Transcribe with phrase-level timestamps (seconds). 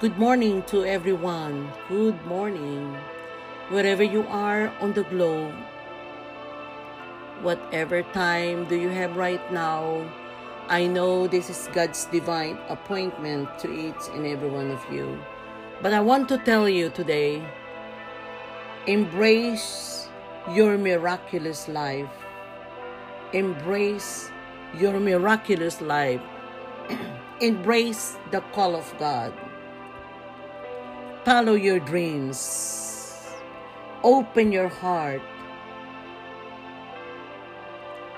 [0.00, 1.72] Good morning to everyone.
[1.88, 2.96] Good morning.
[3.68, 5.52] Wherever you are on the globe,
[7.42, 10.06] whatever time do you have right now,
[10.68, 15.18] I know this is God's divine appointment to each and every one of you.
[15.82, 17.42] But I want to tell you today
[18.86, 20.08] embrace
[20.54, 22.14] your miraculous life.
[23.32, 24.30] Embrace
[24.78, 26.22] your miraculous life.
[27.40, 29.34] embrace the call of God.
[31.28, 33.36] Follow your dreams.
[34.02, 35.20] Open your heart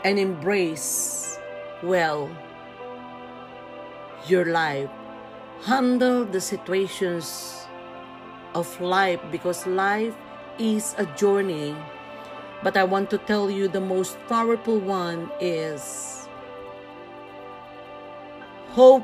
[0.04, 1.36] and embrace
[1.82, 2.30] well
[4.28, 4.88] your life.
[5.66, 7.66] Handle the situations
[8.54, 10.14] of life because life
[10.60, 11.74] is a journey.
[12.62, 16.28] But I want to tell you the most powerful one is
[18.70, 19.02] hope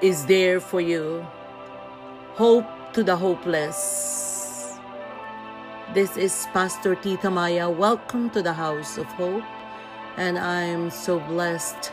[0.00, 1.26] is there for you.
[2.34, 4.74] Hope to the hopeless.
[5.94, 7.70] This is Pastor Tita Maya.
[7.70, 9.46] Welcome to the House of Hope.
[10.16, 11.92] And I'm so blessed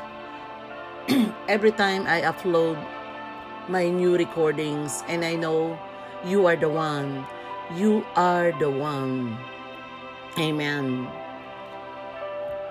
[1.47, 2.81] every time I upload
[3.69, 5.03] my new recordings.
[5.07, 5.77] And I know
[6.25, 7.23] you are the one.
[7.77, 9.37] You are the one.
[10.39, 11.05] Amen.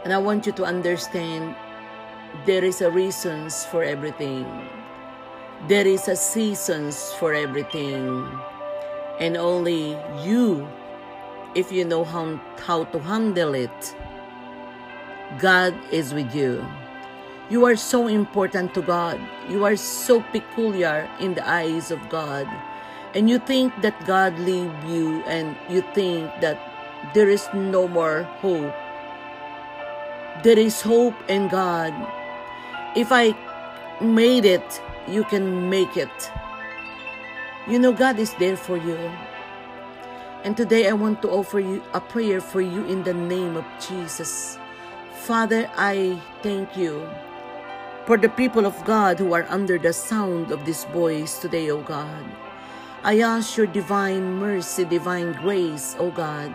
[0.02, 1.54] And I want you to understand
[2.46, 4.42] there is a reasons for everything.
[5.68, 8.26] There is a seasons for everything.
[9.20, 10.66] And only you,
[11.54, 13.94] if you know how, how to handle it,
[15.38, 16.66] God is with you.
[17.50, 19.20] You are so important to God.
[19.50, 22.48] You are so peculiar in the eyes of God.
[23.14, 26.58] And you think that God leave you and you think that
[27.12, 28.72] there is no more hope.
[30.42, 31.92] There is hope in God.
[32.96, 33.36] If I
[34.00, 36.30] made it, you can make it.
[37.68, 38.96] You know, God is there for you.
[40.42, 43.64] And today I want to offer you a prayer for you in the name of
[43.78, 44.58] Jesus.
[45.26, 47.06] Father, I thank you
[48.06, 51.82] for the people of God who are under the sound of this voice today, O
[51.82, 52.24] God.
[53.04, 56.52] I ask your divine mercy, divine grace, O God,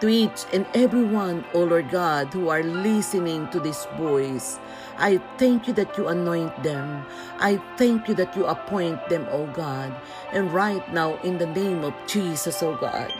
[0.00, 4.58] to each and every one, O Lord God, who are listening to this voice.
[4.98, 7.04] I thank you that you anoint them.
[7.38, 9.94] I thank you that you appoint them, O God.
[10.32, 13.12] And right now, in the name of Jesus, O God,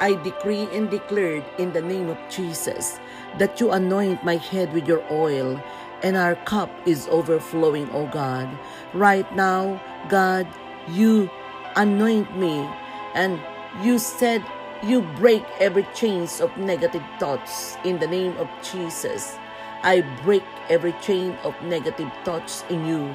[0.00, 2.98] I decree and declare in the name of Jesus
[3.38, 5.62] that you anoint my head with your oil
[6.02, 8.48] and our cup is overflowing, O God.
[8.94, 10.46] Right now, God,
[10.88, 11.30] you
[11.76, 12.68] anoint me
[13.14, 13.38] and
[13.82, 14.42] you said
[14.82, 19.36] you break every chains of negative thoughts in the name of Jesus.
[19.82, 23.14] I break every chain of negative thoughts in you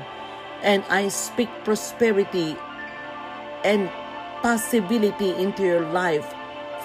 [0.61, 2.57] and I speak prosperity
[3.63, 3.89] and
[4.41, 6.33] possibility into your life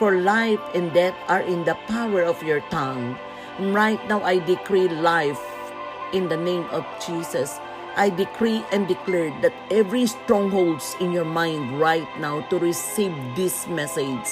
[0.00, 3.18] for life and death are in the power of your tongue.
[3.58, 5.40] Right now I decree life
[6.12, 7.60] in the name of Jesus.
[7.96, 13.66] I decree and declare that every strongholds in your mind right now to receive this
[13.66, 14.24] message,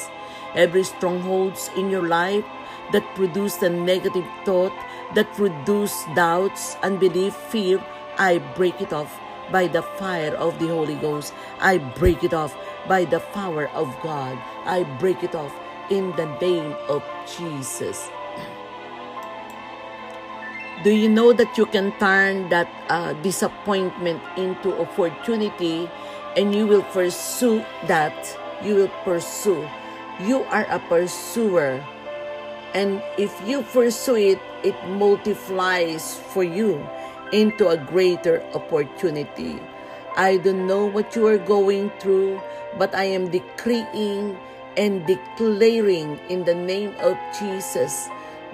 [0.59, 2.45] every strongholds in your life
[2.93, 4.75] that produce a negative thought,
[5.15, 7.83] that produce doubts, unbelief, fear,
[8.19, 9.19] I break it off
[9.51, 11.33] by the fire of the Holy Ghost.
[11.61, 12.57] I break it off
[12.89, 14.37] by the power of God.
[14.65, 15.55] I break it off
[15.91, 18.11] in the name of Jesus.
[20.85, 25.91] Do you know that you can turn that uh, disappointment into opportunity
[26.37, 28.15] and you will pursue that?
[28.63, 29.67] You will pursue.
[30.19, 31.79] You are a pursuer.
[32.75, 36.83] And if you pursue it, it multiplies for you
[37.33, 39.61] into a greater opportunity.
[40.17, 42.43] I don't know what you are going through,
[42.77, 44.37] but I am decreeing
[44.77, 48.09] and declaring in the name of Jesus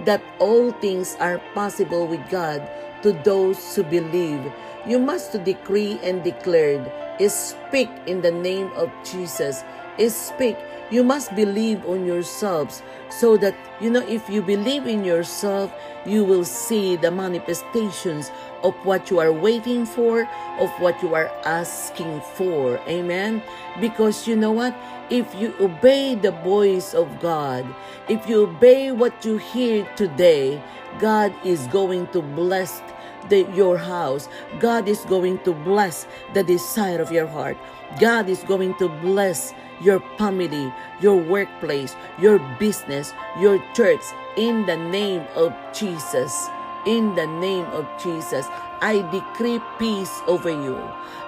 [0.05, 2.61] that all things are possible with God
[3.03, 4.41] to those who believe.
[4.87, 6.85] You must decree and declare,
[7.29, 9.65] speak in the name of Jesus.
[9.99, 10.57] Is speak.
[10.91, 15.73] You must believe on yourselves so that, you know, if you believe in yourself,
[16.05, 18.31] you will see the manifestations
[18.63, 22.79] of what you are waiting for, of what you are asking for.
[22.87, 23.43] Amen.
[23.81, 24.77] Because you know what?
[25.11, 27.65] If you obey the voice of God,
[28.09, 30.63] if you obey what you hear today,
[30.99, 32.83] God is going to bless
[33.29, 34.29] the, your house.
[34.61, 37.57] God is going to bless the desire of your heart.
[38.01, 44.03] God is going to bless your family, your workplace, your business, your church
[44.37, 46.49] in the name of Jesus.
[46.87, 48.47] in the name of Jesus.
[48.81, 50.77] I decree peace over you.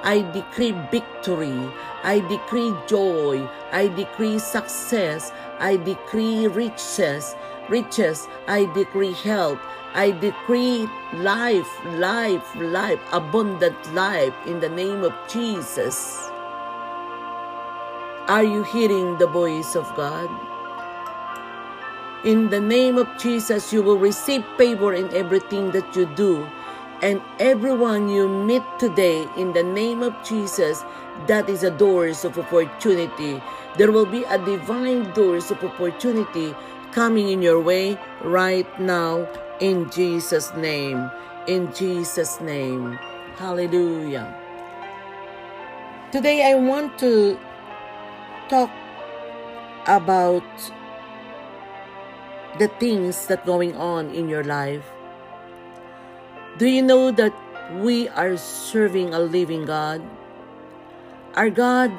[0.02, 1.70] I decree victory.
[2.04, 3.48] I decree joy.
[3.72, 5.32] I decree success.
[5.58, 7.34] I decree riches.
[7.68, 8.28] Riches.
[8.46, 9.58] I decree health.
[9.94, 16.35] I decree life, life, life, abundant life in the name of Jesus.
[18.28, 20.28] Are you hearing the voice of God?
[22.24, 26.44] In the name of Jesus, you will receive favor in everything that you do.
[27.02, 30.82] And everyone you meet today, in the name of Jesus,
[31.28, 33.40] that is a doors of opportunity.
[33.78, 36.52] There will be a divine doors of opportunity
[36.90, 39.28] coming in your way right now
[39.60, 41.08] in Jesus' name.
[41.46, 42.98] In Jesus' name.
[43.36, 44.34] Hallelujah.
[46.10, 47.38] Today I want to
[48.48, 48.70] talk
[49.86, 50.44] about
[52.58, 54.84] the things that going on in your life.
[56.58, 57.34] Do you know that
[57.82, 60.00] we are serving a living God?
[61.34, 61.92] Our God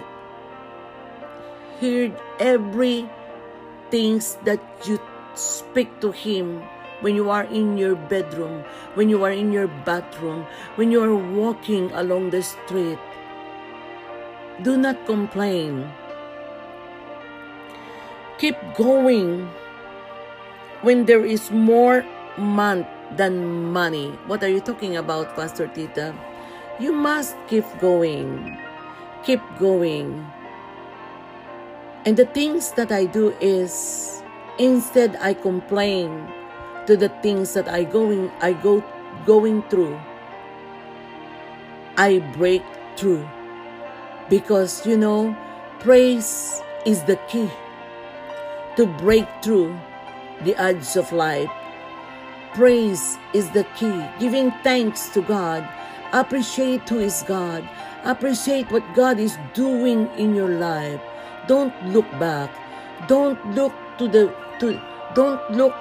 [1.79, 3.05] heard every
[3.91, 4.99] things that you
[5.35, 6.63] speak to Him
[7.01, 8.65] when you are in your bedroom,
[8.95, 10.45] when you are in your bathroom,
[10.75, 12.97] when you are walking along the street.
[14.63, 15.85] Do not complain.
[18.37, 19.49] Keep going
[20.85, 22.05] when there is more
[22.37, 22.85] month
[23.17, 24.13] than money.
[24.27, 26.13] What are you talking about, Pastor Tita?
[26.77, 28.57] You must keep going.
[29.25, 30.21] Keep going.
[32.05, 34.21] And the things that I do is
[34.59, 36.29] instead I complain
[36.85, 38.85] to the things that I going I go
[39.25, 39.97] going through.
[41.97, 42.61] I break
[42.97, 43.27] through.
[44.29, 45.35] Because you know,
[45.81, 47.49] praise is the key
[48.77, 49.77] to break through
[50.43, 51.49] the edge of life.
[52.53, 54.05] Praise is the key.
[54.19, 55.67] Giving thanks to God.
[56.13, 57.67] Appreciate who is God.
[58.03, 61.01] Appreciate what God is doing in your life.
[61.47, 62.49] Don't look back.
[63.07, 64.79] Don't look to the to
[65.13, 65.73] don't look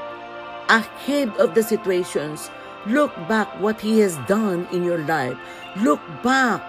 [0.69, 2.51] ahead of the situations.
[2.87, 5.37] Look back what he has done in your life.
[5.77, 6.63] Look back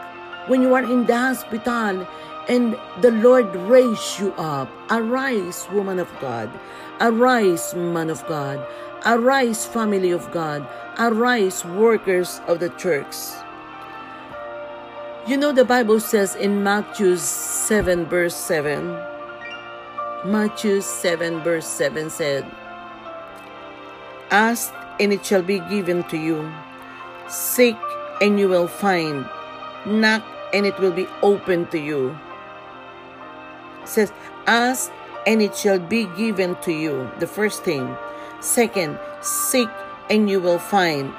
[0.50, 2.08] when you are in the hospital
[2.48, 4.70] and the Lord raise you up.
[4.90, 6.50] Arise, woman of God.
[7.02, 8.66] Arise, man of God.
[9.06, 10.68] Arise, family of God.
[10.98, 13.16] Arise, workers of the church.
[15.28, 18.96] You know, the Bible says in Matthew 7, verse 7,
[20.26, 22.50] Matthew 7, verse 7 said,
[24.32, 26.52] Ask and it shall be given to you.
[27.30, 27.78] Seek
[28.22, 29.28] and you will find.
[29.86, 30.24] Knock
[30.54, 32.18] and it will be open to you.
[33.88, 34.12] Says,
[34.46, 34.92] Ask
[35.26, 37.10] and it shall be given to you.
[37.20, 37.96] The first thing.
[38.40, 39.70] Second, seek
[40.10, 41.14] and you will find.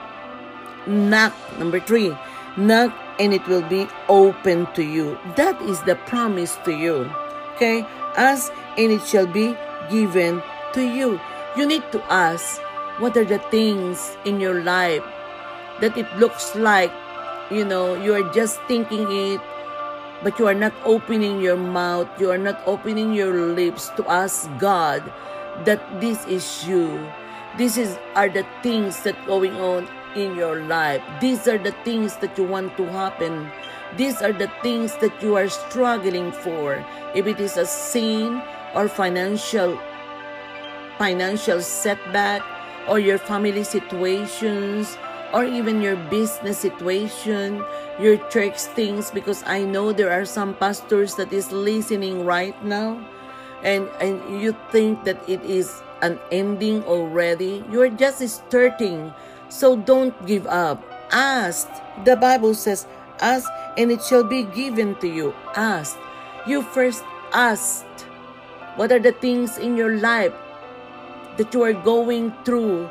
[0.86, 1.34] Knock.
[1.58, 2.16] Number three,
[2.56, 5.18] knock and it will be open to you.
[5.36, 7.10] That is the promise to you.
[7.54, 7.82] Okay?
[8.16, 9.56] Ask and it shall be
[9.90, 10.42] given
[10.72, 11.20] to you.
[11.56, 12.60] You need to ask
[12.98, 15.02] what are the things in your life
[15.80, 16.92] that it looks like,
[17.50, 19.40] you know, you are just thinking it
[20.22, 24.48] but you are not opening your mouth, you are not opening your lips to ask
[24.58, 25.02] God
[25.64, 26.98] that this is you.
[27.56, 31.02] This is are the things that going on in your life.
[31.20, 33.50] These are the things that you want to happen.
[33.96, 36.84] These are the things that you are struggling for.
[37.14, 38.42] If it is a sin
[38.74, 39.78] or financial
[40.98, 42.42] financial setback
[42.88, 44.98] or your family situations
[45.32, 47.64] or even your business situation,
[48.00, 52.96] your church things, because I know there are some pastors that is listening right now,
[53.62, 57.64] and and you think that it is an ending already.
[57.70, 59.12] You're just starting,
[59.48, 60.80] so don't give up.
[61.12, 61.68] Ask.
[62.04, 62.86] The Bible says,
[63.20, 65.96] "Ask, and it shall be given to you." Ask.
[66.46, 67.84] You first asked.
[68.78, 70.32] What are the things in your life
[71.36, 72.86] that you are going through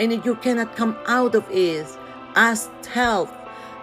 [0.00, 1.86] and you cannot come out of it.
[2.34, 3.32] Ask health,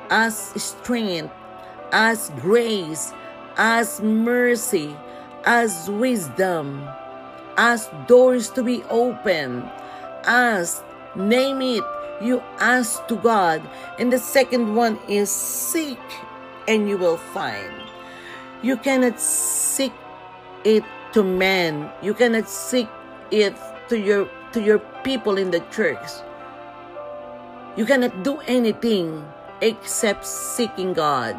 [0.10, 1.32] ask strength,
[1.92, 3.14] ask grace,
[3.56, 4.98] ask mercy,
[5.46, 6.84] ask wisdom,
[7.56, 9.64] ask doors to be open,
[10.26, 10.84] ask,
[11.16, 11.84] name it.
[12.20, 13.62] You ask to God.
[14.00, 16.02] And the second one is seek
[16.68, 17.72] and you will find.
[18.64, 19.94] You cannot seek
[20.64, 20.84] it
[21.14, 21.92] to man.
[22.02, 22.90] You cannot seek
[23.30, 23.56] it
[23.90, 26.10] to your to your people in the church.
[27.78, 29.22] You cannot do anything
[29.62, 31.38] except seeking God.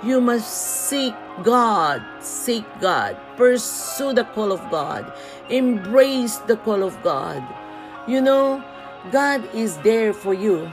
[0.00, 0.48] You must
[0.88, 1.12] seek
[1.44, 2.00] God.
[2.24, 3.20] Seek God.
[3.36, 5.12] Pursue the call of God.
[5.52, 7.44] Embrace the call of God.
[8.08, 8.64] You know,
[9.12, 10.72] God is there for you.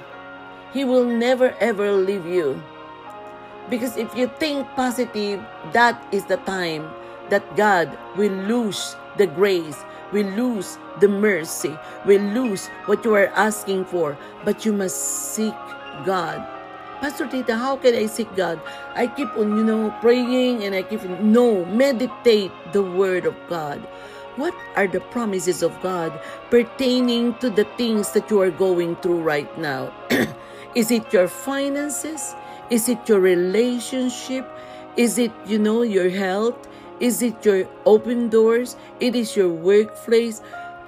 [0.71, 2.63] He will never ever leave you.
[3.67, 5.43] Because if you think positive,
[5.75, 6.87] that is the time
[7.27, 13.27] that God will lose the grace, will lose the mercy, we lose what you are
[13.35, 14.17] asking for.
[14.45, 15.55] But you must seek
[16.05, 16.45] God.
[17.01, 18.61] Pastor Tita, how can I seek God?
[18.93, 23.35] I keep on, you know, praying and I keep, on, no, meditate the word of
[23.49, 23.79] God.
[24.35, 26.13] What are the promises of God
[26.49, 29.91] pertaining to the things that you are going through right now?
[30.75, 32.35] Is it your finances?
[32.69, 34.47] Is it your relationship?
[34.95, 36.67] Is it, you know, your health?
[37.01, 38.77] Is it your open doors?
[38.99, 40.41] It is your workplace.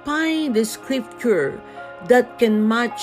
[0.06, 1.60] Find the scripture
[2.06, 3.02] that can match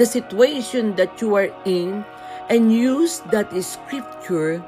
[0.00, 2.04] the situation that you are in
[2.48, 4.64] and use that scripture.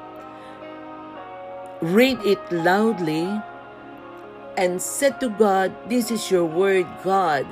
[1.81, 3.25] Read it loudly
[4.55, 7.47] and said to God, This is your word, God.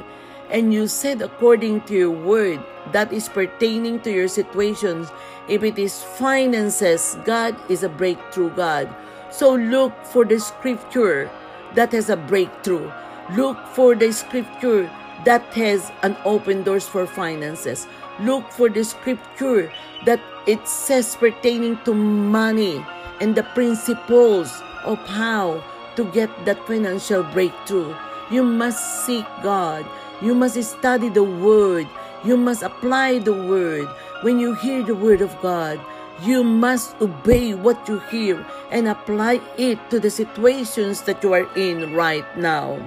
[0.51, 5.10] And you said according to your word that is pertaining to your situations.
[5.48, 8.89] If it is finances, God is a breakthrough God.
[9.31, 11.29] So look for the scripture
[11.75, 12.91] that has a breakthrough.
[13.36, 14.89] Look for the scripture
[15.25, 17.88] that has an open doors for finances.
[18.19, 19.71] Look for the scripture
[20.05, 22.83] that it says pertaining to money
[23.21, 24.50] and the principles
[24.83, 25.63] of how
[25.95, 27.93] to get that financial breakthrough.
[28.31, 29.86] You must seek God.
[30.21, 31.88] You must study the Word.
[32.24, 33.88] You must apply the Word.
[34.21, 35.79] When you hear the Word of God,
[36.24, 41.48] you must obey what you hear and apply it to the situations that you are
[41.56, 42.78] in right now.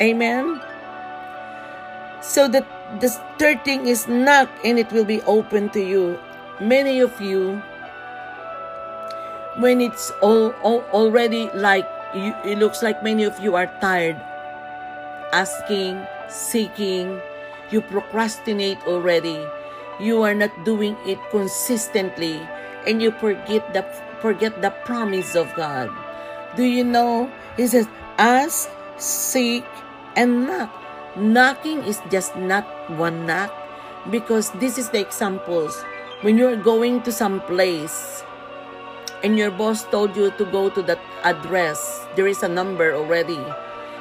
[0.00, 0.60] Amen.
[2.22, 2.66] So that
[3.00, 6.18] the third thing is knock and it will be open to you.
[6.60, 7.60] Many of you,
[9.58, 14.20] when it's all, all already like you, it looks like many of you are tired
[15.32, 17.20] asking, seeking,
[17.70, 19.40] you procrastinate already.
[20.00, 22.40] You are not doing it consistently
[22.86, 23.82] and you forget the
[24.20, 25.90] forget the promise of God.
[26.56, 27.30] Do you know?
[27.56, 29.64] He says, ask, seek,
[30.16, 30.70] and knock.
[31.16, 32.64] Knocking is just not
[32.96, 33.52] one knock
[34.10, 35.76] because this is the examples.
[36.22, 38.22] When you're going to some place
[39.22, 43.38] and your boss told you to go to that address, there is a number already,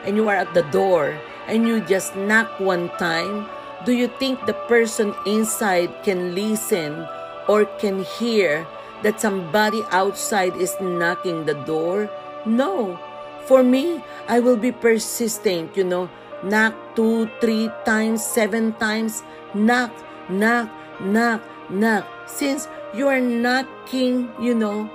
[0.05, 1.17] and you are at the door
[1.47, 3.49] and you just knock one time,
[3.85, 7.07] do you think the person inside can listen
[7.47, 8.67] or can hear
[9.01, 12.09] that somebody outside is knocking the door?
[12.45, 12.99] No.
[13.45, 16.09] For me, I will be persistent, you know,
[16.43, 19.23] knock two, three times, seven times,
[19.53, 19.91] knock,
[20.29, 20.69] knock,
[21.01, 22.05] knock, knock.
[22.27, 24.89] Since you are knocking, you know,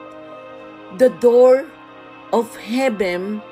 [0.96, 1.66] the door
[2.32, 3.42] of heaven,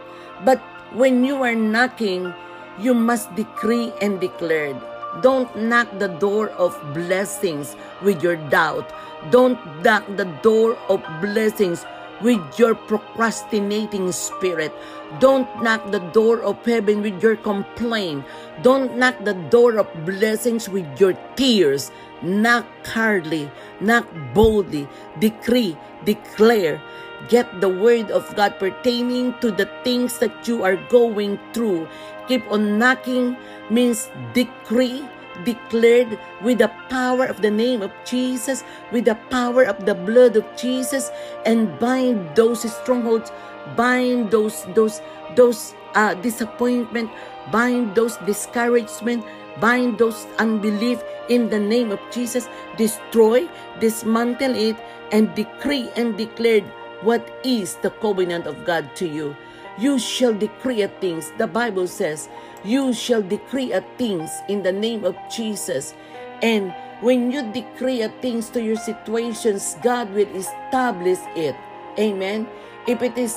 [0.44, 0.62] but
[0.94, 2.32] when you are knocking,
[2.78, 4.78] you must decree and declare.
[5.22, 8.92] Don't knock the door of blessings with your doubt.
[9.30, 11.86] Don't knock the door of blessings
[12.20, 14.72] with your procrastinating spirit.
[15.18, 18.24] Don't knock the door of heaven with your complaint.
[18.62, 21.90] Don't knock the door of blessings with your tears.
[22.22, 24.88] Knock hardly, knock boldly,
[25.20, 26.80] decree, declare.
[27.28, 31.88] Get the word of God pertaining to the things that you are going through.
[32.28, 33.36] Keep on knocking
[33.70, 35.04] means decree,
[35.44, 40.36] declared with the power of the name of Jesus, with the power of the blood
[40.36, 41.10] of Jesus,
[41.44, 43.32] and bind those strongholds,
[43.76, 45.00] bind those those
[45.36, 47.10] those uh, disappointment,
[47.50, 49.24] bind those discouragement,
[49.60, 52.48] bind those unbelief in the name of Jesus.
[52.76, 53.48] Destroy,
[53.80, 54.76] dismantle it,
[55.12, 56.62] and decree and declare
[57.02, 59.36] what is the covenant of God to you.
[59.78, 61.32] You shall decree a things.
[61.38, 62.28] The Bible says,
[62.64, 65.94] you shall decree a things in the name of Jesus.
[66.42, 71.56] And when you decree a things to your situations, God will establish it.
[71.98, 72.48] Amen.
[72.86, 73.36] If it is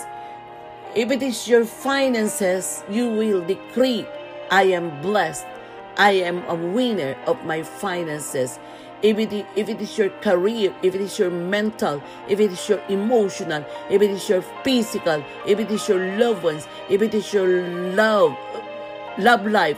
[0.96, 4.08] if it is your finances, you will decree,
[4.50, 5.46] I am blessed.
[5.98, 8.58] I am a winner of my finances
[9.01, 12.69] if it, if it is your career, if it is your mental, if it is
[12.69, 17.13] your emotional, if it is your physical, if it is your loved ones, if it
[17.13, 18.35] is your love,
[19.17, 19.77] love life,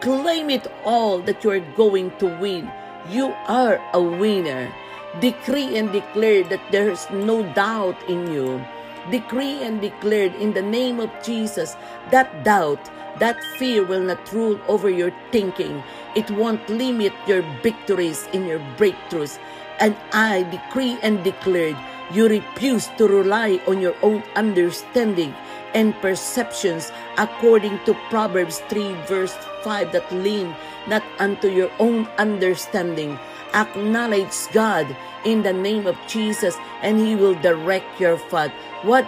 [0.00, 2.70] claim it all that you are going to win.
[3.08, 4.72] You are a winner.
[5.20, 8.64] Decree and declare that there is no doubt in you.
[9.10, 11.76] Decree and declare in the name of Jesus
[12.10, 12.90] that doubt,
[13.20, 15.82] that fear will not rule over your thinking.
[16.16, 19.38] It won't limit your victories in your breakthroughs.
[19.78, 21.76] And I decree and declare
[22.12, 25.34] you refuse to rely on your own understanding
[25.74, 30.54] and perceptions according to Proverbs 3 verse 5 that lean
[30.88, 33.18] not unto your own understanding.
[33.54, 38.50] Acknowledge God in the name of Jesus and He will direct your path.
[38.82, 39.06] What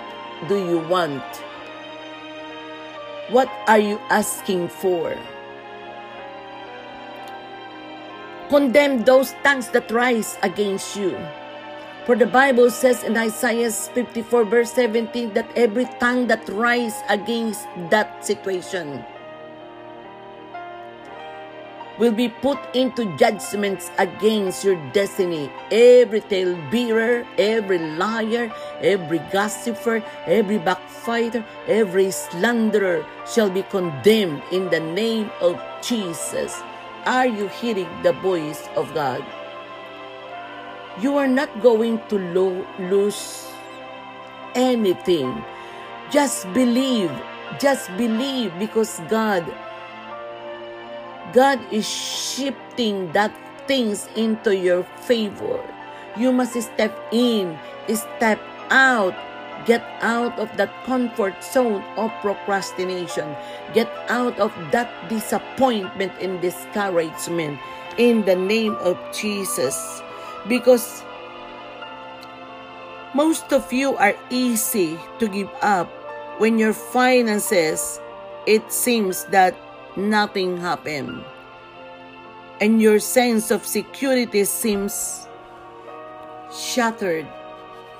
[0.48, 1.24] do you want?
[3.32, 5.16] What are you asking for?
[8.52, 11.16] Condemn those tongues that rise against you.
[12.04, 17.64] For the Bible says in Isaiah 54 verse 17 that every tongue that rise against
[17.88, 19.00] that situation
[21.98, 25.50] will be put into judgments against your destiny.
[25.70, 34.70] Every tale bearer, every liar, every gossiper, every backfighter, every slanderer shall be condemned in
[34.70, 36.60] the name of Jesus.
[37.04, 39.24] Are you hearing the voice of God?
[41.00, 43.48] you are not going to lo- lose
[44.54, 45.32] anything.
[46.10, 47.10] Just believe.
[47.60, 49.44] Just believe because God
[51.32, 53.32] God is shifting that
[53.66, 55.60] things into your favor.
[56.16, 57.58] You must step in,
[57.88, 59.16] step out,
[59.64, 63.34] get out of that comfort zone of procrastination.
[63.72, 67.58] Get out of that disappointment and discouragement
[67.96, 69.76] in the name of Jesus
[70.48, 71.02] because
[73.14, 75.88] most of you are easy to give up
[76.40, 78.00] when your finances
[78.46, 79.54] it seems that
[79.96, 81.24] nothing happened.
[82.60, 85.26] And your sense of security seems
[86.52, 87.26] shattered.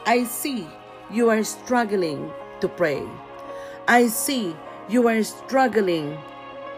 [0.07, 0.67] I see
[1.11, 2.31] you are struggling
[2.61, 3.03] to pray.
[3.89, 4.55] I see
[4.89, 6.19] you are struggling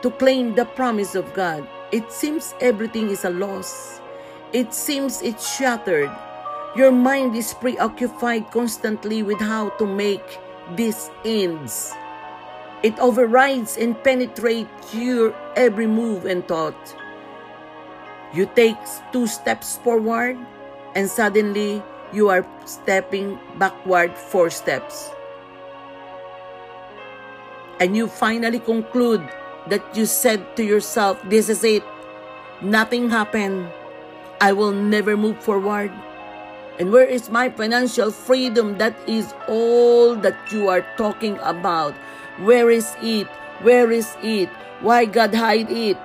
[0.03, 1.67] to claim the promise of god.
[1.93, 4.01] It seems everything is a loss.
[4.53, 6.11] It seems it's shattered.
[6.77, 10.39] Your mind is preoccupied constantly with how to make
[10.75, 11.93] these ends.
[12.85, 16.77] It overrides and penetrates your every move and thought.
[18.37, 18.77] You take
[19.09, 20.37] two steps forward
[20.95, 21.83] and suddenly
[22.13, 25.09] you are stepping backward four steps.
[27.81, 29.25] And you finally conclude
[29.73, 31.83] that you said to yourself, This is it.
[32.61, 33.67] Nothing happened.
[34.43, 35.91] I will never move forward.
[36.79, 38.77] And where is my financial freedom?
[38.77, 41.95] That is all that you are talking about.
[42.39, 43.29] Where is it?
[43.63, 44.49] Where is it?
[44.81, 45.97] Why God hide it?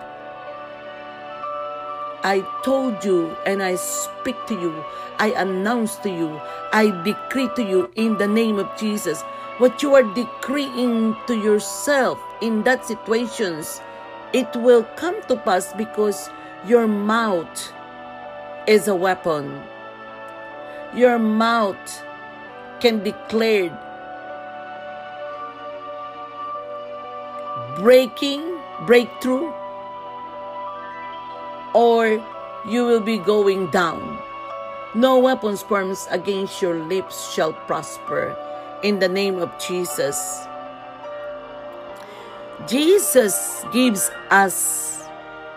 [2.22, 4.84] I told you and I speak to you.
[5.18, 6.40] I announce to you.
[6.72, 9.22] I decree to you in the name of Jesus.
[9.58, 13.82] What you are decreeing to yourself in that situations,
[14.32, 16.30] it will come to pass because
[16.68, 17.74] your mouth
[18.68, 19.64] is a weapon.
[20.94, 22.04] Your mouth
[22.80, 23.70] can declare
[27.80, 29.52] breaking, breakthrough,
[31.74, 32.24] or
[32.68, 34.20] you will be going down.
[34.96, 38.36] No weapons formed against your lips shall prosper.
[38.84, 40.18] In the name of Jesus.
[42.68, 45.04] Jesus gives us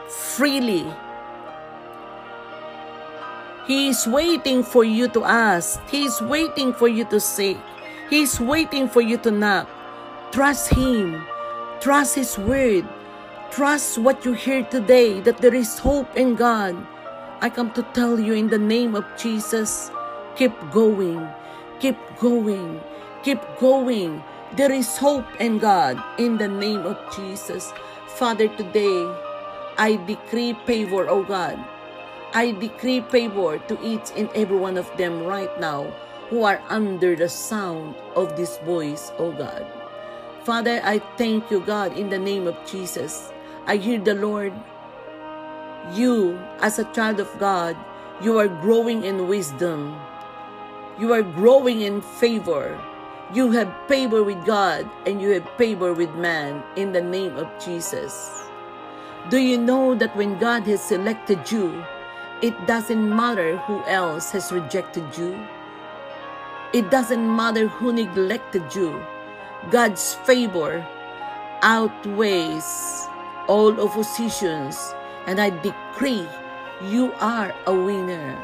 [0.08, 0.86] freely
[3.66, 5.78] he is waiting for you to ask.
[5.88, 7.56] He is waiting for you to say.
[8.10, 9.68] He is waiting for you to knock.
[10.32, 11.22] Trust Him.
[11.82, 12.86] Trust His word.
[13.50, 16.78] Trust what you hear today that there is hope in God.
[17.42, 19.90] I come to tell you in the name of Jesus
[20.36, 21.26] keep going,
[21.80, 22.80] keep going,
[23.24, 24.22] keep going.
[24.54, 27.74] There is hope in God in the name of Jesus.
[28.14, 29.02] Father, today
[29.76, 31.58] I decree favor, O God.
[32.32, 35.90] I decree favor to each and every one of them right now
[36.30, 39.81] who are under the sound of this voice, O God.
[40.44, 43.30] Father, I thank you, God, in the name of Jesus.
[43.66, 44.52] I hear the Lord.
[45.94, 47.76] You, as a child of God,
[48.20, 49.94] you are growing in wisdom.
[50.98, 52.74] You are growing in favor.
[53.32, 57.46] You have favor with God and you have favor with man in the name of
[57.64, 58.28] Jesus.
[59.30, 61.84] Do you know that when God has selected you,
[62.42, 65.38] it doesn't matter who else has rejected you.
[66.72, 69.00] It doesn't matter who neglected you.
[69.70, 70.86] God's favor
[71.62, 73.06] outweighs
[73.46, 74.94] all oppositions.
[75.26, 76.26] And I decree
[76.82, 78.38] you are a winner.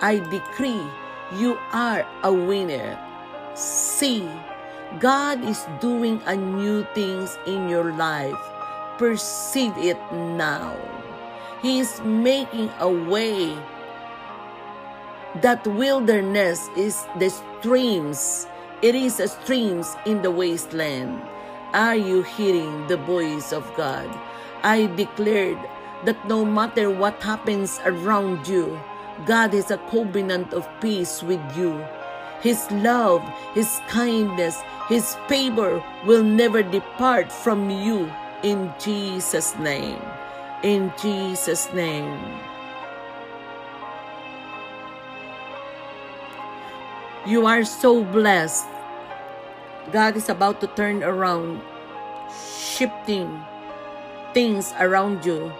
[0.00, 0.82] I decree
[1.38, 2.98] you are a winner.
[3.54, 4.28] See,
[4.98, 8.38] God is doing a new things in your life.
[8.98, 10.74] Perceive it now.
[11.62, 13.56] He is making a way.
[15.42, 18.46] That wilderness is the streams
[18.84, 21.22] It is streams in the wasteland.
[21.72, 24.12] Are you hearing the voice of God?
[24.62, 25.56] I declared
[26.04, 28.78] that no matter what happens around you,
[29.24, 31.80] God is a covenant of peace with you.
[32.42, 39.96] His love, His kindness, His favor will never depart from you in Jesus' name.
[40.62, 42.20] In Jesus' name.
[47.24, 48.73] You are so blessed.
[49.92, 51.60] God is about to turn around,
[52.32, 53.42] shifting
[54.32, 55.52] things around you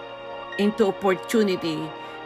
[0.57, 1.79] into opportunity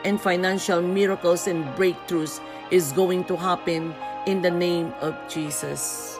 [0.05, 2.39] and financial miracles and breakthroughs
[2.71, 3.93] is going to happen
[4.25, 6.17] in the name of Jesus.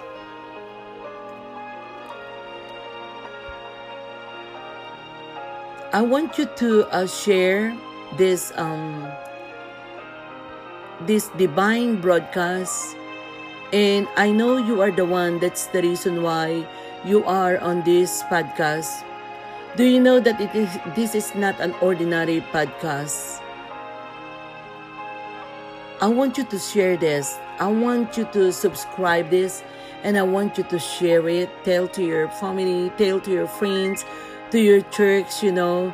[5.91, 7.75] I want you to uh, share
[8.17, 9.09] this um,
[11.07, 12.95] this divine broadcast
[13.71, 16.65] and I know you are the one that's the reason why
[17.05, 19.05] you are on this podcast
[19.75, 23.39] do you know that it is this is not an ordinary podcast?
[26.01, 27.37] I want you to share this.
[27.59, 29.63] I want you to subscribe this
[30.03, 31.49] and I want you to share it.
[31.63, 34.05] Tell to your family, tell to your friends,
[34.49, 35.93] to your church, you know,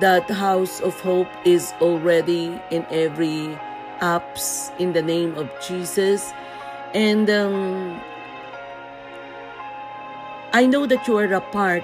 [0.00, 3.56] that House of Hope is already in every
[4.04, 6.34] apps in the name of Jesus.
[6.94, 8.00] And um,
[10.52, 11.82] I know that you are a part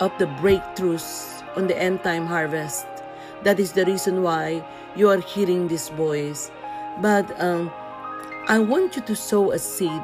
[0.00, 2.86] of the breakthroughs on the end time harvest.
[3.44, 6.50] That is the reason why you are hearing this voice.
[7.00, 7.70] But um,
[8.48, 10.02] I want you to sow a seed.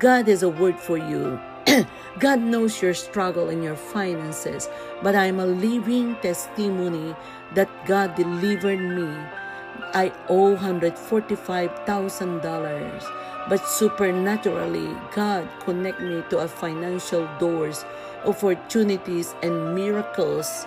[0.00, 1.38] God has a word for you.
[2.18, 4.68] God knows your struggle and your finances,
[5.00, 7.14] but I'm a living testimony
[7.54, 9.06] that God delivered me.
[9.94, 13.12] I owe $145,000,
[13.48, 17.84] but supernaturally, God connect me to a financial doors,
[18.24, 20.66] opportunities, and miracles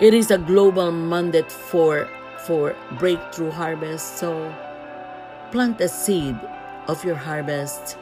[0.00, 2.08] it is a global mandate for
[2.46, 4.18] for breakthrough harvest.
[4.18, 4.52] So
[5.52, 6.36] plant a seed
[6.88, 7.96] of your harvest.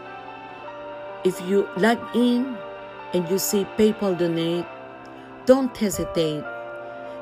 [1.22, 2.56] If you log in
[3.12, 4.64] and you see PayPal donate,
[5.44, 6.44] don't hesitate.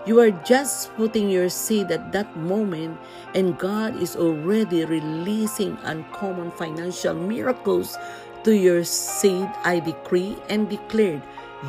[0.06, 2.98] You are just putting your seed at that moment,
[3.34, 7.98] and God is already releasing uncommon financial miracles
[8.44, 9.48] to your seed.
[9.62, 11.22] I decree and declare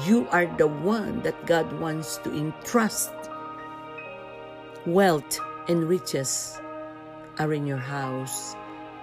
[0.08, 3.12] you are the one that God wants to entrust.
[4.86, 6.60] Wealth and riches
[7.38, 8.56] are in your house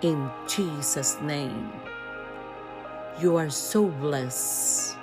[0.03, 1.71] in Jesus' name.
[3.21, 4.98] You are so blessed.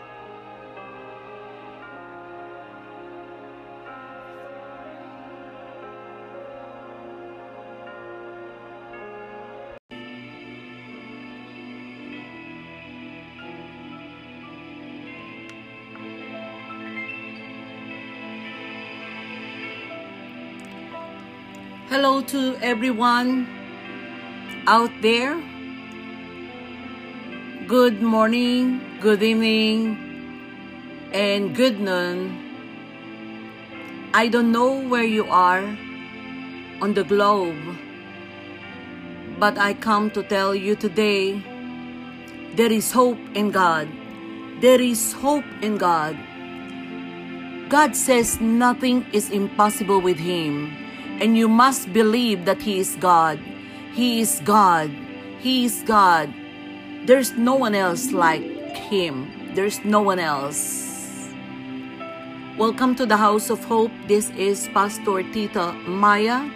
[22.15, 23.45] To everyone
[24.67, 25.35] out there.
[27.67, 29.99] Good morning, good evening,
[31.11, 32.31] and good noon.
[34.13, 35.67] I don't know where you are
[36.79, 37.59] on the globe,
[39.37, 41.43] but I come to tell you today
[42.55, 43.89] there is hope in God.
[44.61, 46.15] There is hope in God.
[47.67, 50.84] God says nothing is impossible with Him,
[51.19, 53.39] and you must believe that He is God.
[53.93, 54.91] He is God.
[55.39, 56.33] He is God.
[57.05, 58.43] There's no one else like
[58.75, 59.31] Him.
[59.55, 61.31] There's no one else.
[62.57, 63.91] Welcome to the House of Hope.
[64.07, 66.49] This is Pastor Tita Maya.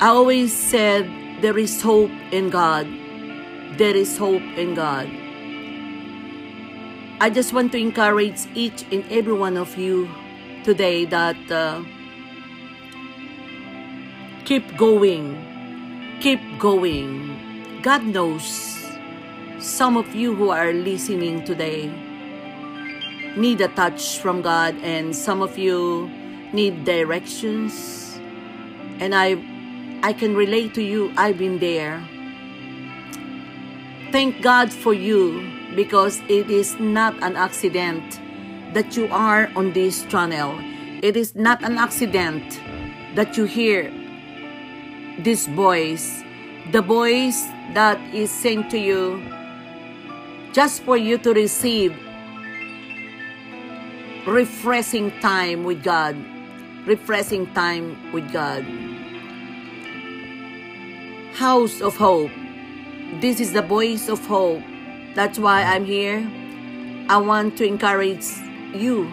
[0.00, 1.06] I always said
[1.40, 2.86] there is hope in God.
[3.78, 5.06] There is hope in God.
[7.20, 10.08] I just want to encourage each and every one of you
[10.64, 11.82] today that uh,
[14.48, 15.36] keep going.
[16.22, 17.36] Keep going.
[17.82, 18.80] God knows
[19.60, 21.92] some of you who are listening today
[23.36, 26.08] need a touch from God, and some of you
[26.54, 28.18] need directions.
[29.00, 29.36] And I,
[30.02, 31.12] I can relate to you.
[31.18, 32.00] I've been there.
[34.12, 35.44] Thank God for you
[35.76, 38.18] because it is not an accident
[38.72, 40.58] that you are on this channel.
[41.04, 42.58] It is not an accident
[43.14, 43.92] that you hear
[45.18, 46.22] this voice,
[46.72, 49.22] the voice that is sent to you
[50.52, 51.96] just for you to receive
[54.26, 56.16] refreshing time with God.
[56.86, 58.64] Refreshing time with God.
[61.34, 62.30] House of Hope.
[63.20, 64.62] This is the voice of hope.
[65.14, 66.20] That's why I'm here.
[67.08, 68.26] I want to encourage
[68.74, 69.08] you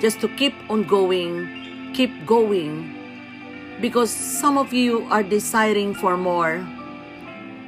[0.00, 2.99] just to keep on going, keep going.
[3.80, 6.66] Because some of you are desiring for more.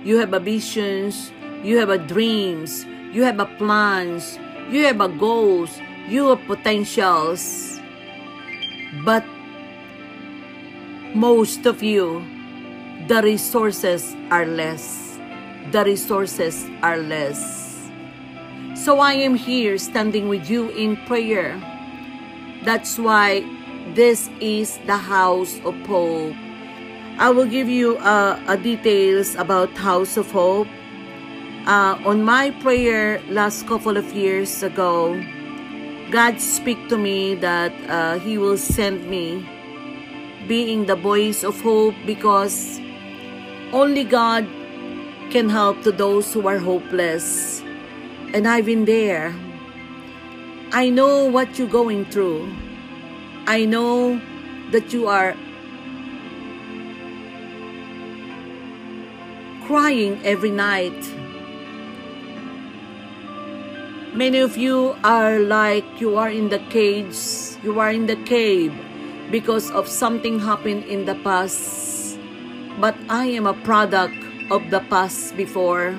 [0.05, 5.81] You have ambitions, you have a dreams, you have a plans, you have a goals,
[6.09, 7.81] you have potentials.
[9.05, 9.25] But
[11.15, 12.25] most of you,
[13.09, 15.19] the resources are less.
[15.71, 17.89] The resources are less.
[18.75, 21.57] So I am here standing with you in prayer.
[22.65, 23.45] That's why
[23.95, 26.35] this is the house of hope.
[27.19, 30.69] I will give you uh, details about House of Hope.
[31.67, 35.21] Uh, on my prayer last couple of years ago,
[36.11, 39.47] God speak to me that uh, He will send me
[40.49, 42.81] being the voice of hope because
[43.73, 44.47] only God
[45.31, 47.63] can help to those who are hopeless.
[48.35, 49.35] And I've been there.
[50.73, 52.51] I know what you're going through.
[53.47, 54.21] I know
[54.71, 55.35] that you are
[59.67, 60.95] crying every night.
[64.15, 67.17] Many of you are like you are in the cage,
[67.65, 68.73] you are in the cave
[69.31, 72.19] because of something happened in the past.
[72.79, 74.15] But I am a product
[74.51, 75.97] of the past before.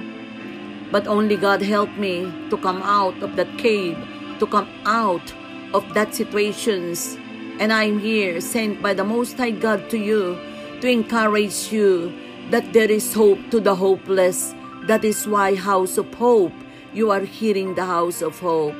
[0.92, 3.98] But only God helped me to come out of that cave,
[4.40, 5.34] to come out
[5.74, 7.18] of that situations.
[7.60, 10.38] And I'm here, sent by the Most High God to you,
[10.82, 12.12] to encourage you
[12.50, 14.54] that there is hope to the hopeless.
[14.88, 16.54] That is why House of Hope,
[16.94, 18.76] you are hearing the House of Hope.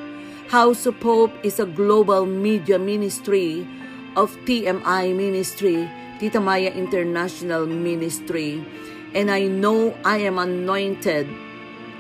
[0.50, 3.68] House of Hope is a global media ministry
[4.16, 8.66] of TMI Ministry, Tita Maya International Ministry.
[9.16, 11.30] And I know I am anointed,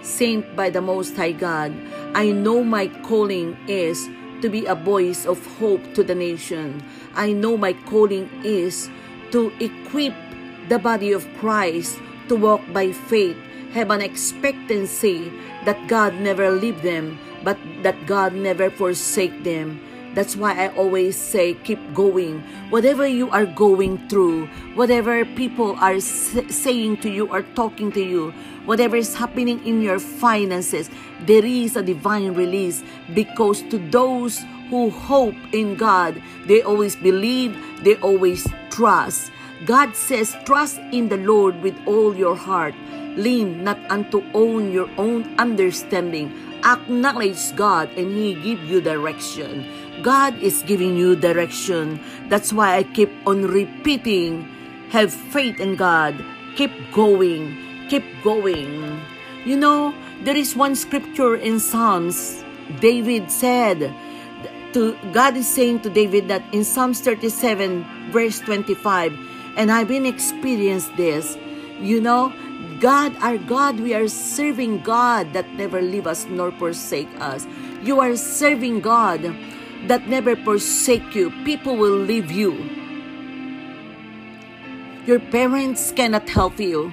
[0.02, 1.74] sent by the Most High God.
[2.14, 4.10] I know my calling is
[4.44, 6.84] to be a voice of hope to the nation.
[7.16, 8.92] I know my calling is
[9.32, 10.12] to equip
[10.68, 11.96] the body of Christ
[12.28, 13.40] to walk by faith,
[13.72, 15.32] have an expectancy
[15.64, 17.56] that God never leave them, but
[17.88, 19.80] that God never forsake them.
[20.14, 22.42] That's why I always say, keep going.
[22.70, 28.32] Whatever you are going through, whatever people are saying to you or talking to you,
[28.66, 30.90] whatever is happening in your finances,
[31.26, 37.58] there is a divine release because to those who hope in God, they always believe,
[37.84, 39.32] they always trust.
[39.66, 42.76] God says, trust in the Lord with all your heart.
[43.16, 46.34] Lean not unto own your own understanding.
[46.66, 49.64] Acknowledge God and He give you direction.
[50.04, 52.00] God is giving you direction.
[52.28, 54.44] That's why I keep on repeating,
[54.92, 56.14] have faith in God.
[56.56, 57.58] Keep going.
[57.90, 59.00] Keep going.
[59.46, 62.44] You know, there is one scripture in Psalms.
[62.80, 63.96] David said,
[64.74, 69.14] to God is saying to David that in Psalms 37 verse 25
[69.56, 71.38] and I've been experienced this
[71.80, 72.34] you know
[72.80, 77.46] God our God we are serving God that never leave us nor forsake us
[77.84, 79.22] you are serving God
[79.88, 82.52] that never forsake you people will leave you
[85.06, 86.92] your parents cannot help you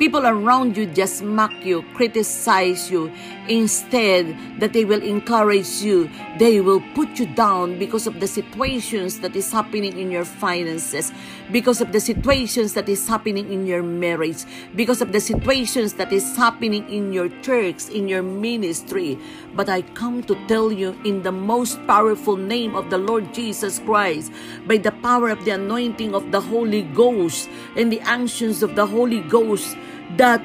[0.00, 3.12] People around you just mock you, criticize you.
[3.48, 9.18] Instead, that they will encourage you, they will put you down because of the situations
[9.20, 11.10] that is happening in your finances,
[11.50, 14.44] because of the situations that is happening in your marriage,
[14.76, 19.18] because of the situations that is happening in your church, in your ministry.
[19.56, 23.80] But I come to tell you in the most powerful name of the Lord Jesus
[23.80, 24.30] Christ,
[24.66, 28.86] by the power of the anointing of the Holy Ghost and the actions of the
[28.86, 29.76] Holy Ghost,
[30.16, 30.42] that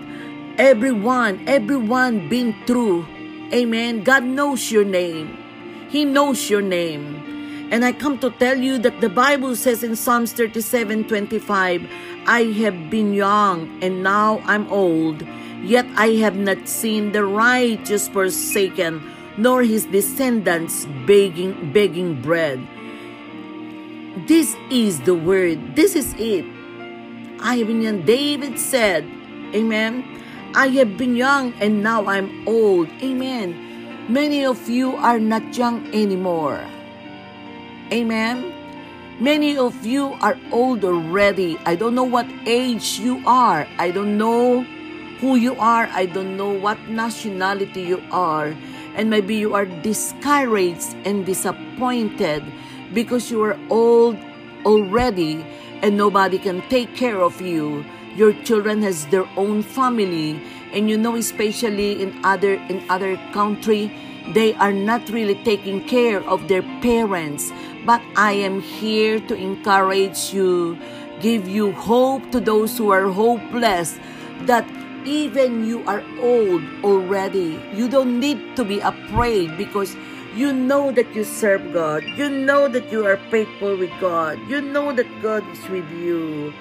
[0.57, 3.05] everyone, everyone been through.
[3.53, 4.03] Amen.
[4.03, 5.37] God knows your name.
[5.89, 7.69] He knows your name.
[7.71, 11.89] And I come to tell you that the Bible says in Psalms 37 25,
[12.27, 15.21] I have been young and now I'm old,
[15.61, 19.01] yet I have not seen the righteous forsaken,
[19.37, 22.65] nor his descendants begging, begging bread.
[24.27, 25.75] This is the word.
[25.75, 26.45] This is it.
[27.41, 28.05] I young.
[28.05, 29.03] David said,
[29.53, 30.24] Amen.
[30.55, 32.87] I have been young and now I'm old.
[33.03, 34.07] Amen.
[34.07, 36.63] Many of you are not young anymore.
[37.91, 38.53] Amen.
[39.19, 41.59] Many of you are old already.
[41.65, 43.67] I don't know what age you are.
[43.77, 44.63] I don't know
[45.19, 45.89] who you are.
[45.91, 48.55] I don't know what nationality you are.
[48.95, 52.45] And maybe you are discouraged and disappointed
[52.93, 54.15] because you are old
[54.63, 55.45] already
[55.83, 57.83] and nobody can take care of you
[58.15, 60.41] your children has their own family
[60.73, 63.91] and you know especially in other in other country
[64.33, 67.51] they are not really taking care of their parents
[67.85, 70.77] but i am here to encourage you
[71.21, 73.99] give you hope to those who are hopeless
[74.41, 74.65] that
[75.05, 79.95] even you are old already you don't need to be afraid because
[80.35, 82.03] you know that you serve God.
[82.03, 84.37] You know that you are faithful with God.
[84.49, 86.53] You know that God is with you.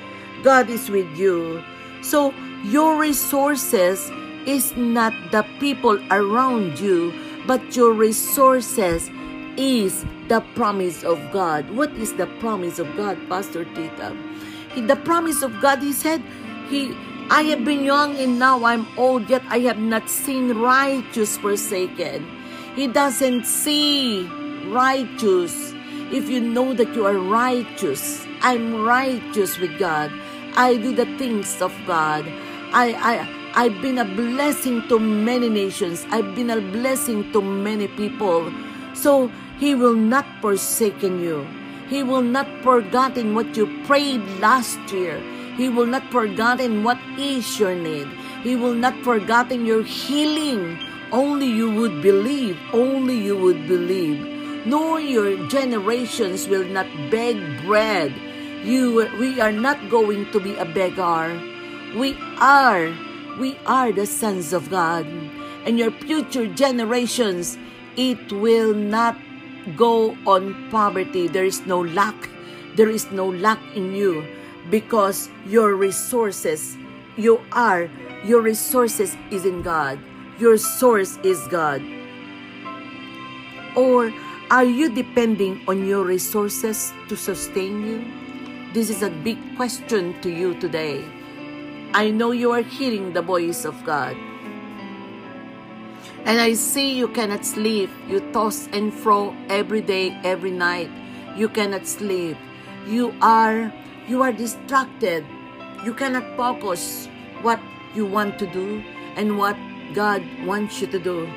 [0.45, 1.65] God is with you.
[2.03, 4.13] So your resources
[4.47, 7.13] is not the people around you,
[7.47, 9.11] but your resources
[9.57, 11.71] is the promise of God.
[11.71, 14.15] What is the promise of God, Pastor Tita?
[14.77, 16.23] The promise of God, he said,
[16.69, 16.95] he
[17.31, 22.29] I have been young and now I'm old, yet I have not seen righteous forsaken.
[22.77, 24.29] He doesn't see
[24.69, 25.73] righteous.
[26.13, 30.13] If you know that you are righteous, I'm righteous with God.
[30.57, 32.25] I do the things of God.
[32.73, 36.07] I, I, I've been a blessing to many nations.
[36.11, 38.53] I've been a blessing to many people.
[38.95, 41.47] So He will not forsaken you.
[41.89, 45.19] He will not forgotten what you prayed last year.
[45.57, 48.07] He will not forgotten what is your need.
[48.43, 50.79] He will not forgotten your healing.
[51.11, 52.59] Only you would believe.
[52.73, 54.67] Only you would believe.
[54.67, 58.15] Nor your generations will not beg bread
[58.65, 61.37] you we are not going to be a beggar.
[61.95, 62.91] We are
[63.39, 65.07] we are the sons of God.
[65.67, 67.59] And your future generations
[67.97, 69.17] it will not
[69.77, 71.29] go on poverty.
[71.29, 72.17] There is no lack.
[72.75, 74.25] There is no lack in you
[74.71, 76.77] because your resources
[77.17, 77.89] you are
[78.25, 79.99] your resources is in God.
[80.39, 81.85] Your source is God.
[83.77, 84.11] Or
[84.51, 88.24] are you depending on your resources to sustain you?
[88.75, 91.07] This is a big question to you today.
[91.95, 94.17] I know you are hearing the voice of God.
[96.25, 97.89] And I see you cannot sleep.
[98.09, 100.91] You toss and fro every day, every night.
[101.37, 102.37] You cannot sleep.
[102.85, 103.73] You are
[104.09, 105.25] you are distracted.
[105.85, 107.07] You cannot focus
[107.43, 107.61] what
[107.95, 108.83] you want to do
[109.15, 109.55] and what
[109.95, 111.31] God wants you to do.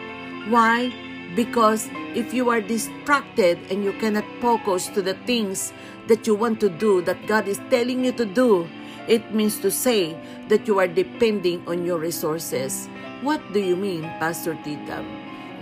[0.49, 0.89] Why?
[1.35, 5.71] Because if you are distracted and you cannot focus to the things
[6.07, 8.67] that you want to do, that God is telling you to do,
[9.07, 10.15] it means to say
[10.49, 12.87] that you are depending on your resources.
[13.21, 15.03] What do you mean, Pastor Tita?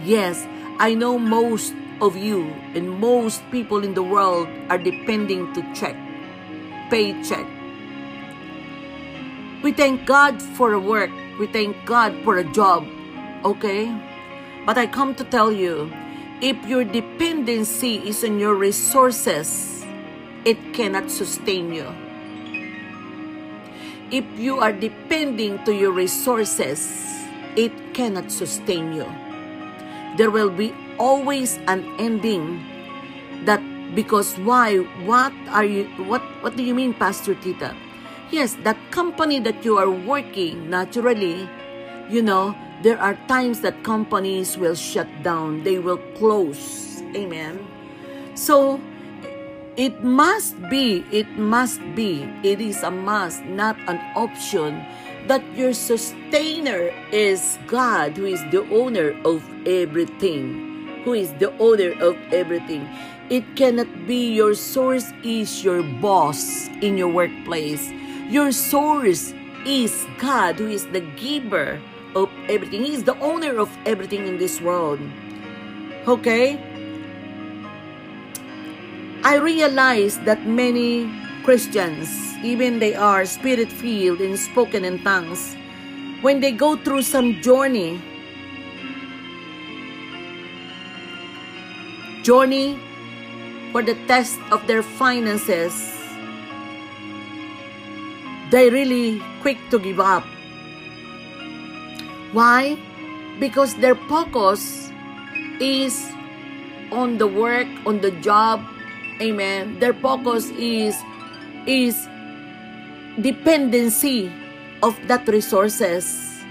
[0.03, 0.45] Yes,
[0.79, 5.95] I know most of you and most people in the world are depending to check,
[6.89, 7.45] paycheck.
[9.63, 11.09] We thank God for a work.
[11.39, 12.85] We thank God for a job.
[13.43, 13.89] Okay?
[14.65, 15.91] But I come to tell you,
[16.41, 19.74] if your dependency is on your resources,
[20.45, 21.89] it cannot sustain you.
[24.13, 26.85] If you are depending to your resources,
[27.57, 29.09] it cannot sustain you.
[30.17, 30.71] There will be
[31.01, 32.61] always an ending
[33.43, 33.59] that
[33.97, 37.75] because why what are you what what do you mean pastor tita
[38.31, 41.47] yes that company that you are working naturally
[42.09, 47.59] you know there are times that companies will shut down they will close amen
[48.33, 48.79] so
[49.77, 54.85] it must be, it must be, it is a must, not an option
[55.27, 61.03] that your sustainer is God, who is the owner of everything.
[61.03, 62.87] Who is the owner of everything.
[63.29, 67.91] It cannot be your source is your boss in your workplace.
[68.29, 69.33] Your source
[69.65, 71.81] is God, who is the giver
[72.15, 72.85] of everything.
[72.85, 74.99] He is the owner of everything in this world.
[76.07, 76.61] Okay?
[79.25, 81.09] I realize that many
[81.41, 85.57] Christians, even they are spirit filled and spoken in tongues,
[86.21, 87.97] when they go through some journey,
[92.21, 92.77] journey
[93.71, 95.73] for the test of their finances,
[98.51, 100.21] they really quick to give up.
[102.31, 102.77] Why?
[103.39, 104.93] Because their focus
[105.59, 106.13] is
[106.91, 108.61] on the work, on the job,
[109.21, 109.79] Amen.
[109.79, 110.99] Their focus is
[111.65, 112.07] is
[113.19, 114.31] dependency
[114.83, 116.43] of that resources.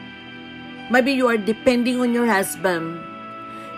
[0.90, 3.00] Maybe you are depending on your husband.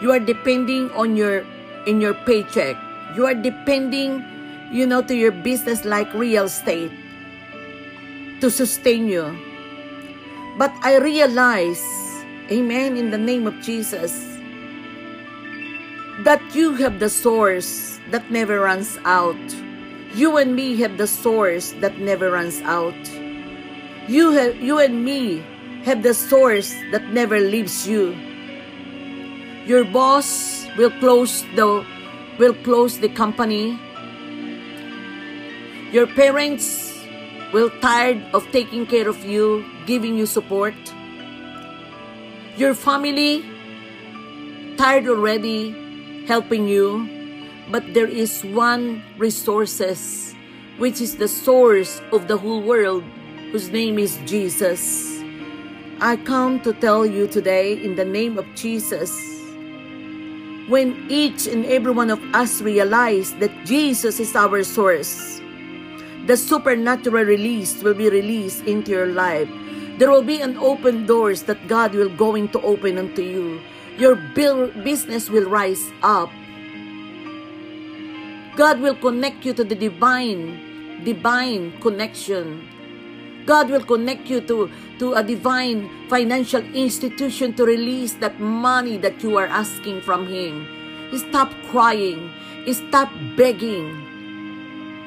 [0.02, 1.42] You are depending on your
[1.86, 2.76] in your paycheck.
[3.14, 4.22] You are depending,
[4.70, 6.92] you know, to your business like real estate
[8.40, 9.34] to sustain you.
[10.58, 11.82] But I realize,
[12.50, 14.35] amen, in the name of Jesus,
[16.24, 19.36] that you have the source that never runs out.
[20.14, 22.96] You and me have the source that never runs out.
[24.08, 25.44] You, have, you and me
[25.84, 28.16] have the source that never leaves you.
[29.66, 31.84] Your boss will close the
[32.38, 33.78] will close the company.
[35.90, 36.94] Your parents
[37.52, 40.74] will tired of taking care of you, giving you support.
[42.56, 43.44] Your family
[44.76, 45.85] tired already
[46.26, 47.08] helping you
[47.70, 50.34] but there is one resources
[50.78, 53.02] which is the source of the whole world
[53.50, 55.22] whose name is Jesus.
[56.00, 59.10] I come to tell you today in the name of Jesus
[60.68, 65.40] when each and every one of us realize that Jesus is our source,
[66.26, 69.48] the supernatural release will be released into your life.
[69.98, 73.62] There will be an open doors that God will going to open unto you.
[73.98, 74.16] Your
[74.84, 76.30] business will rise up
[78.56, 82.64] God will connect you to the divine, divine connection.
[83.44, 89.22] God will connect you to, to a divine financial institution to release that money that
[89.22, 90.66] you are asking from Him.
[91.12, 92.32] Stop crying.
[92.72, 93.92] Stop begging.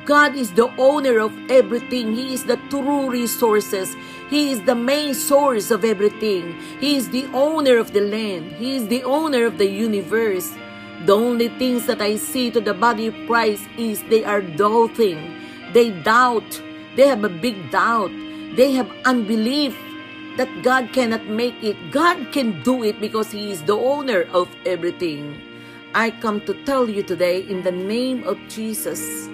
[0.05, 2.13] God is the owner of everything.
[2.13, 3.95] He is the true resources.
[4.29, 6.53] He is the main source of everything.
[6.79, 8.51] He is the owner of the land.
[8.53, 10.53] He is the owner of the universe.
[11.05, 15.33] The only things that I see to the body of Christ is they are doubting.
[15.73, 16.61] They doubt.
[16.95, 18.11] They have a big doubt.
[18.55, 19.75] They have unbelief
[20.37, 21.75] that God cannot make it.
[21.91, 25.41] God can do it because He is the owner of everything.
[25.95, 29.27] I come to tell you today in the name of Jesus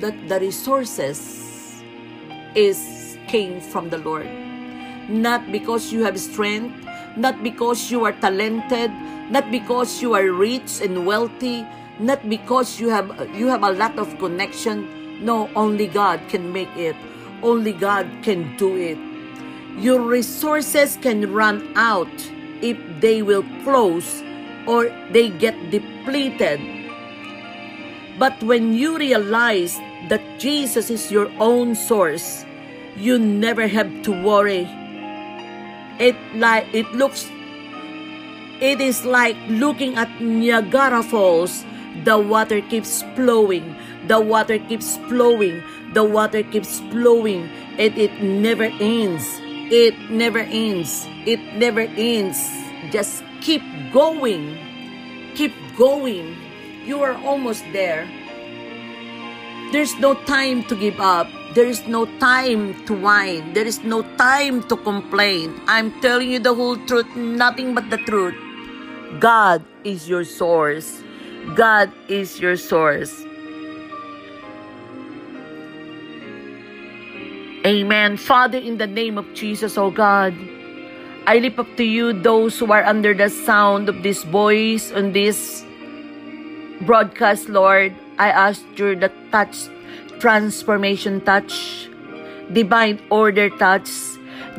[0.00, 1.82] that the resources
[2.54, 4.26] is came from the Lord.
[5.08, 6.74] Not because you have strength,
[7.16, 8.90] not because you are talented,
[9.30, 11.64] not because you are rich and wealthy,
[12.02, 14.90] not because you have you have a lot of connection.
[15.22, 16.96] No, only God can make it.
[17.42, 18.98] Only God can do it.
[19.78, 22.10] Your resources can run out
[22.60, 24.22] if they will close
[24.66, 26.60] or they get depleted.
[28.18, 29.78] But when you realize
[30.08, 32.44] that Jesus is your own source,
[33.00, 34.68] you never have to worry.
[35.98, 37.28] It like it looks
[38.60, 41.64] it is like looking at Niagara Falls.
[42.04, 43.74] The water keeps flowing.
[44.06, 45.64] The water keeps flowing.
[45.94, 47.48] The water keeps flowing.
[47.80, 49.24] And it never ends.
[49.72, 51.08] It never ends.
[51.24, 52.36] It never ends.
[52.92, 54.60] Just keep going.
[55.34, 56.36] Keep going.
[56.84, 58.04] You are almost there.
[59.72, 61.28] There's no time to give up.
[61.54, 63.54] There is no time to whine.
[63.54, 65.60] There is no time to complain.
[65.66, 68.34] I'm telling you the whole truth, nothing but the truth.
[69.18, 71.02] God is your source.
[71.56, 73.24] God is your source.
[77.66, 78.16] Amen.
[78.16, 80.32] Father, in the name of Jesus, oh God,
[81.26, 85.12] I lift up to you those who are under the sound of this voice on
[85.12, 85.64] this
[86.82, 87.92] broadcast, Lord.
[88.18, 89.68] I ask you the touch,
[90.20, 91.88] transformation touch,
[92.52, 93.90] divine order touch,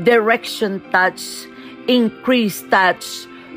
[0.04, 1.22] direction touch,
[1.88, 3.06] increase touch,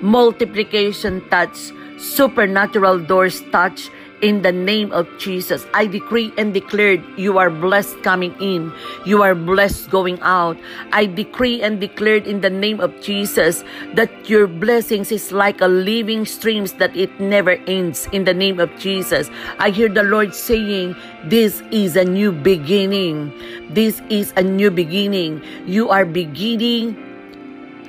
[0.02, 3.88] multiplication touch, supernatural doors touch,
[4.22, 5.66] in the name of Jesus.
[5.74, 8.72] I decree and declare you are blessed coming in.
[9.04, 10.58] You are blessed going out.
[10.92, 15.68] I decree and declare in the name of Jesus that your blessings is like a
[15.68, 19.30] living streams that it never ends in the name of Jesus.
[19.58, 23.32] I hear the Lord saying, this is a new beginning.
[23.70, 25.42] This is a new beginning.
[25.66, 26.96] You are beginning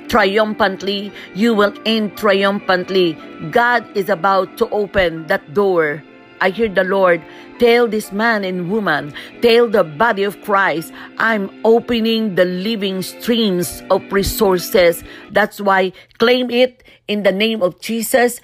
[0.08, 1.12] triumphantly.
[1.34, 3.14] You will end triumphantly.
[3.50, 6.02] God is about to open that door
[6.40, 7.22] I hear the Lord
[7.58, 13.82] tell this man and woman, tell the body of Christ, I'm opening the living streams
[13.90, 15.02] of resources.
[15.32, 18.40] That's why claim it in the name of Jesus.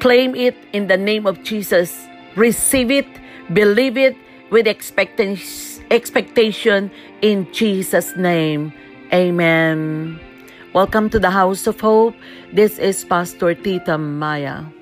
[0.00, 2.06] Claim it in the name of Jesus.
[2.36, 3.06] Receive it,
[3.54, 4.16] believe it
[4.50, 5.40] with expectation
[7.22, 8.72] in Jesus' name.
[9.12, 10.20] Amen.
[10.74, 12.14] Welcome to the House of Hope.
[12.52, 14.73] This is Pastor Tita Maya.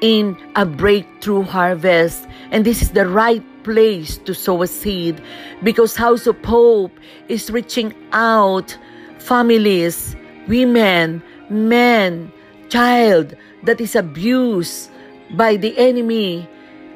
[0.00, 2.26] in a breakthrough harvest.
[2.50, 5.20] And this is the right place to sow a seed
[5.62, 6.92] because House of Hope
[7.28, 8.78] is reaching out
[9.18, 10.16] families,
[10.48, 12.32] women, men,
[12.70, 14.90] child that is abused
[15.36, 16.48] by the enemy.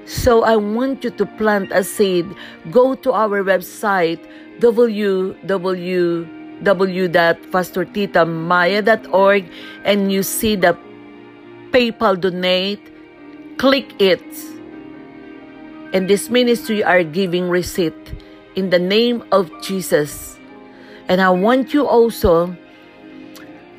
[0.07, 2.24] So I want you to plant a seed.
[2.70, 4.24] Go to our website
[4.61, 9.50] www www.pastortitamaya.org
[9.84, 10.76] and you see the
[11.70, 12.80] PayPal donate,
[13.59, 14.22] click it.
[15.92, 17.94] And this ministry are giving receipt
[18.56, 20.38] in the name of Jesus.
[21.09, 22.54] And I want you also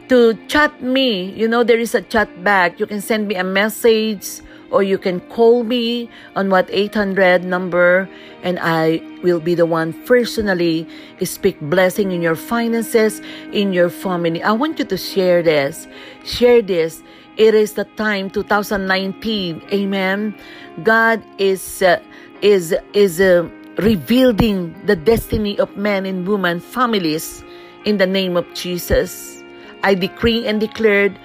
[0.09, 1.31] to chat me.
[1.31, 2.79] You know, there is a chat back.
[2.79, 4.41] You can send me a message
[4.71, 8.09] or you can call me on what 800 number
[8.43, 10.87] and I will be the one personally
[11.23, 14.41] speak blessing in your finances, in your family.
[14.43, 15.87] I want you to share this.
[16.23, 17.03] Share this.
[17.37, 19.61] It is the time 2019.
[19.71, 20.35] Amen.
[20.83, 22.01] God is uh,
[22.41, 23.47] is is uh,
[23.77, 27.43] revealing the destiny of men and women, families
[27.85, 29.41] in the name of Jesus.
[29.83, 31.17] I decree and declared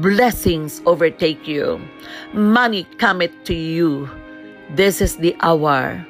[0.00, 1.80] blessings overtake you.
[2.32, 4.08] Money cometh to you.
[4.74, 6.04] This is the hour.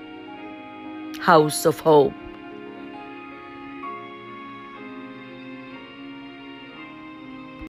[1.20, 2.14] House of Hope.